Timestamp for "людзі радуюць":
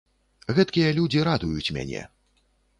1.01-1.73